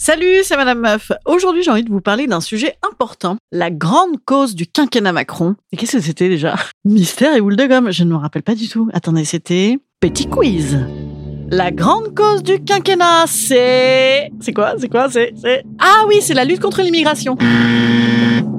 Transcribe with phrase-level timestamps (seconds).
[0.00, 1.10] Salut, c'est Madame Meuf.
[1.26, 5.56] Aujourd'hui, j'ai envie de vous parler d'un sujet important, la grande cause du quinquennat Macron.
[5.72, 6.54] Et qu'est-ce que c'était déjà?
[6.84, 8.88] Mystère et boule de gomme, je ne me rappelle pas du tout.
[8.92, 10.78] Attendez, c'était petit quiz.
[11.50, 14.30] La grande cause du quinquennat, c'est...
[14.38, 14.74] C'est quoi?
[14.78, 15.08] C'est quoi?
[15.10, 15.34] C'est...
[15.80, 17.36] Ah oui, c'est la lutte contre l'immigration.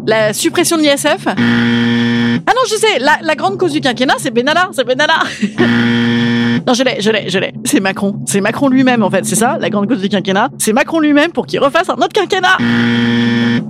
[0.07, 4.31] La suppression de l'ISF Ah non, je sais, la, la grande cause du quinquennat, c'est
[4.31, 5.19] Benalla, c'est Benalla
[6.67, 7.53] Non, je l'ai, je l'ai, je l'ai.
[7.65, 8.19] C'est Macron.
[8.25, 9.25] C'est Macron lui-même, en fait.
[9.25, 10.49] C'est ça, la grande cause du quinquennat.
[10.57, 12.57] C'est Macron lui-même pour qu'il refasse un autre quinquennat.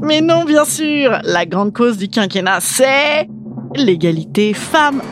[0.02, 1.20] Mais non, bien sûr.
[1.24, 3.28] La grande cause du quinquennat, c'est
[3.76, 5.04] l'égalité femmes-hommes.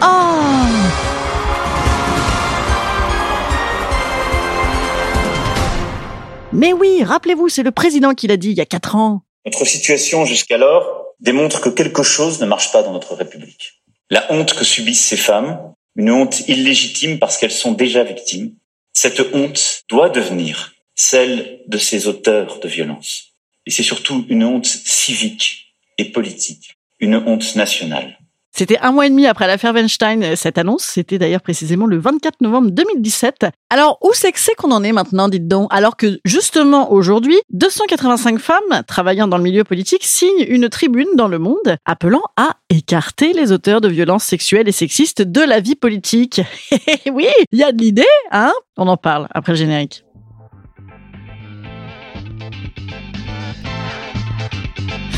[6.54, 9.22] Mais oui, rappelez-vous, c'est le président qui l'a dit il y a quatre ans.
[9.46, 13.84] Notre situation jusqu'alors démontre que quelque chose ne marche pas dans notre République.
[14.10, 15.60] La honte que subissent ces femmes,
[15.98, 18.56] une honte illégitime parce qu'elles sont déjà victimes,
[18.94, 23.34] cette honte doit devenir celle de ces auteurs de violence.
[23.66, 28.18] Et c'est surtout une honte civique et politique, une honte nationale.
[28.58, 30.82] C'était un mois et demi après l'affaire Weinstein, euh, cette annonce.
[30.82, 33.46] C'était d'ailleurs précisément le 24 novembre 2017.
[33.70, 37.38] Alors, où c'est que c'est qu'on en est maintenant, dites donc Alors que, justement, aujourd'hui,
[37.52, 42.56] 285 femmes travaillant dans le milieu politique signent une tribune dans le monde appelant à
[42.72, 46.42] écarter les auteurs de violences sexuelles et sexistes de la vie politique?
[47.14, 48.54] oui, il y a de l'idée, hein?
[48.76, 50.04] On en parle après le générique.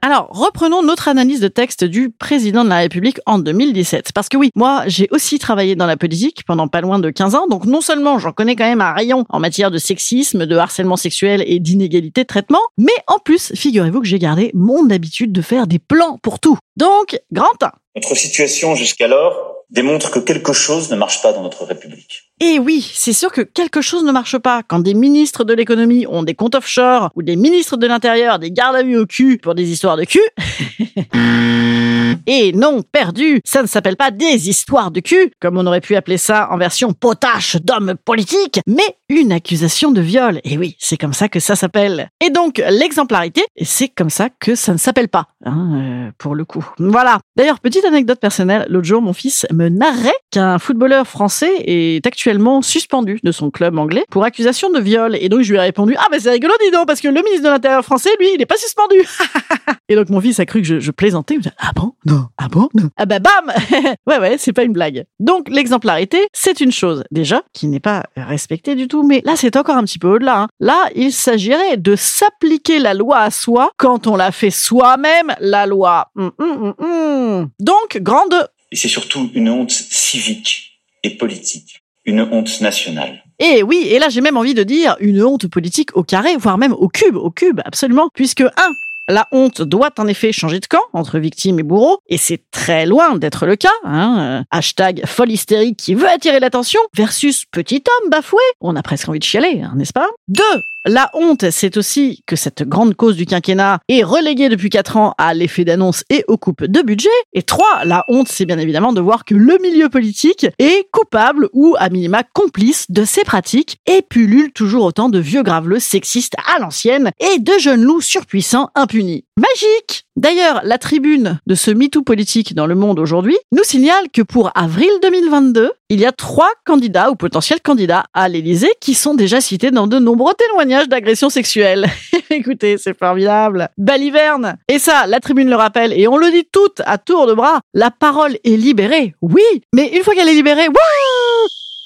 [0.00, 4.12] Alors, reprenons notre analyse de texte du président de la République en 2017.
[4.12, 7.34] Parce que oui, moi, j'ai aussi travaillé dans la politique pendant pas loin de 15
[7.34, 10.56] ans, donc non seulement j'en connais quand même un rayon en matière de sexisme, de
[10.56, 15.32] harcèlement sexuel et d'inégalité de traitement, mais en plus, figurez-vous que j'ai gardé mon habitude
[15.32, 16.58] de faire des plans pour tout.
[16.76, 17.72] Donc, grand 1.
[17.96, 22.24] Notre situation jusqu'alors démontre que quelque chose ne marche pas dans notre République.
[22.40, 26.06] Et oui, c'est sûr que quelque chose ne marche pas quand des ministres de l'économie
[26.06, 29.38] ont des comptes offshore ou des ministres de l'intérieur des gardes à vue au cul
[29.38, 30.22] pour des histoires de cul.
[32.26, 35.96] Et non, perdu, ça ne s'appelle pas des histoires de cul, comme on aurait pu
[35.96, 40.40] appeler ça en version potache d'homme politique, mais une accusation de viol.
[40.44, 42.10] Et oui, c'est comme ça que ça s'appelle.
[42.24, 46.44] Et donc, l'exemplarité, c'est comme ça que ça ne s'appelle pas, hein, euh, pour le
[46.44, 46.66] coup.
[46.78, 47.18] Voilà.
[47.36, 52.62] D'ailleurs, petite anecdote personnelle, l'autre jour, mon fils me narrait qu'un footballeur français est actuellement
[52.62, 55.16] suspendu de son club anglais pour accusation de viol.
[55.20, 57.22] Et donc, je lui ai répondu, ah ben c'est rigolo, dis donc, parce que le
[57.22, 59.02] ministre de l'Intérieur français, lui, il n'est pas suspendu.
[59.88, 61.34] Et donc, mon fils a cru que je, plaisantais.
[61.34, 61.94] Il ah bon?
[62.04, 62.26] Non.
[62.36, 62.68] Ah bon?
[62.74, 62.90] Non.
[62.96, 63.52] Ah bah bam!
[64.06, 65.04] ouais, ouais, c'est pas une blague.
[65.18, 69.56] Donc, l'exemplarité, c'est une chose, déjà, qui n'est pas respectée du tout, mais là, c'est
[69.56, 70.42] encore un petit peu au-delà.
[70.42, 70.48] hein.
[70.60, 75.66] Là, il s'agirait de s'appliquer la loi à soi quand on la fait soi-même, la
[75.66, 76.10] loi.
[76.16, 77.48] Hum, hum, hum.
[77.58, 78.34] Donc, grande
[78.70, 83.24] Et c'est surtout une honte civique et politique, une honte nationale.
[83.38, 86.58] Et oui, et là j'ai même envie de dire une honte politique au carré, voire
[86.58, 88.74] même au cube, au cube, absolument, puisque un,
[89.08, 92.84] la honte doit en effet changer de camp entre victime et bourreau, et c'est très
[92.84, 93.72] loin d'être le cas.
[93.84, 94.40] Hein.
[94.40, 98.42] Euh, Hashtag folle hystérique qui veut attirer l'attention versus petit homme bafoué.
[98.60, 100.08] On a presque envie de chialer, hein, n'est-ce pas?
[100.28, 100.42] Deux,
[100.84, 105.14] la honte, c'est aussi que cette grande cause du quinquennat est reléguée depuis quatre ans
[105.18, 107.08] à l'effet d'annonce et aux coupes de budget.
[107.32, 111.48] Et trois, la honte, c'est bien évidemment de voir que le milieu politique est coupable
[111.52, 116.36] ou à minima complice de ces pratiques et pullule toujours autant de vieux graveleux sexistes
[116.54, 119.24] à l'ancienne et de jeunes loups surpuissants impunis.
[119.36, 124.20] Magique D'ailleurs, la tribune de ce MeToo politique dans le monde aujourd'hui nous signale que
[124.20, 129.14] pour avril 2022, il y a trois candidats ou potentiels candidats à l'Élysée qui sont
[129.14, 131.86] déjà cités dans de nombreux témoignages d'agressions sexuelles.
[132.30, 133.68] Écoutez, c'est formidable.
[133.78, 134.56] Baliverne.
[134.66, 137.60] Et ça, la tribune le rappelle et on le dit toutes à tour de bras.
[137.72, 139.14] La parole est libérée.
[139.22, 140.66] Oui, mais une fois qu'elle est libérée,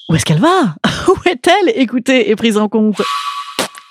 [0.09, 0.75] où est-ce qu'elle va?
[1.09, 1.75] Où est-elle?
[1.75, 3.03] Écoutée et prise en compte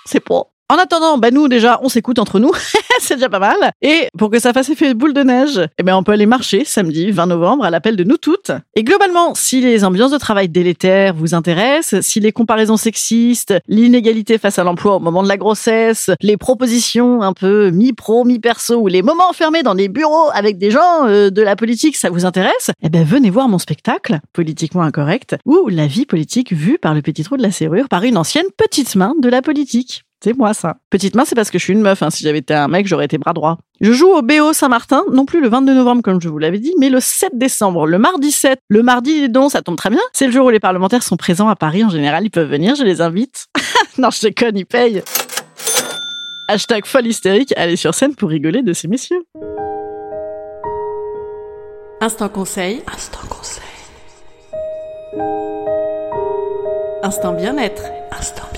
[0.04, 0.51] C'est pas.
[0.72, 2.50] En attendant, bah nous déjà, on s'écoute entre nous,
[2.98, 3.72] c'est déjà pas mal.
[3.82, 6.64] Et pour que ça fasse effet boule de neige, eh ben on peut aller marcher
[6.64, 8.52] samedi 20 novembre à l'appel de nous toutes.
[8.74, 14.38] Et globalement, si les ambiances de travail délétères vous intéressent, si les comparaisons sexistes, l'inégalité
[14.38, 18.86] face à l'emploi au moment de la grossesse, les propositions un peu mi-pro, mi-perso ou
[18.86, 22.24] les moments enfermés dans des bureaux avec des gens euh, de la politique, ça vous
[22.24, 26.94] intéresse, eh ben venez voir mon spectacle, politiquement incorrect, ou la vie politique vue par
[26.94, 30.04] le petit trou de la serrure par une ancienne petite main de la politique.
[30.22, 30.76] C'est moi ça.
[30.88, 32.00] Petite main, c'est parce que je suis une meuf.
[32.00, 32.10] Hein.
[32.10, 33.58] Si j'avais été un mec, j'aurais été bras droit.
[33.80, 36.72] Je joue au BO Saint-Martin, non plus le 22 novembre comme je vous l'avais dit,
[36.78, 38.60] mais le 7 décembre, le mardi 7.
[38.68, 40.00] Le mardi, donc, ça tombe très bien.
[40.12, 41.84] C'est le jour où les parlementaires sont présents à Paris.
[41.84, 43.46] En général, ils peuvent venir, je les invite.
[43.98, 45.02] non, je déconne, ils payent.
[46.46, 49.24] Hashtag folle hystérique, allez sur scène pour rigoler de ces messieurs.
[52.00, 52.82] Instant conseil.
[52.92, 53.64] Instant conseil.
[57.02, 57.82] Instant bien-être.
[58.16, 58.51] Instant.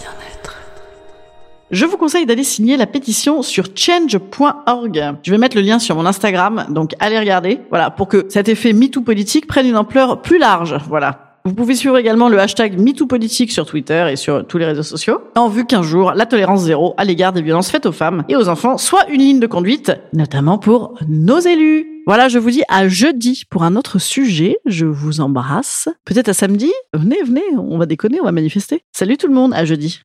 [1.75, 5.15] Je vous conseille d'aller signer la pétition sur change.org.
[5.25, 7.59] Je vais mettre le lien sur mon Instagram, donc allez regarder.
[7.69, 10.77] Voilà, pour que cet effet MeToo politique prenne une ampleur plus large.
[10.89, 11.41] Voilà.
[11.45, 15.21] Vous pouvez suivre également le hashtag MeTooPolitique sur Twitter et sur tous les réseaux sociaux,
[15.35, 18.37] en vue qu'un jour, la tolérance zéro à l'égard des violences faites aux femmes et
[18.37, 22.03] aux enfants soit une ligne de conduite, notamment pour nos élus.
[22.07, 24.59] Voilà, je vous dis à jeudi pour un autre sujet.
[24.65, 25.89] Je vous embrasse.
[26.05, 26.71] Peut-être à samedi.
[26.93, 28.85] Venez, venez, on va déconner, on va manifester.
[28.93, 30.03] Salut tout le monde, à jeudi.